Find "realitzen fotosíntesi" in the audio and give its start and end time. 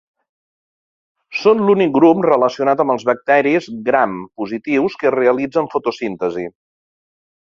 5.19-6.47